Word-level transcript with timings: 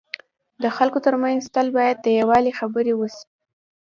د 0.63 0.65
خلکو 0.77 0.99
ترمنځ 1.05 1.41
تل 1.55 1.67
باید 1.77 1.97
د 2.01 2.07
یووالي 2.19 2.51
خبري 2.59 2.93
وسي. 2.95 3.25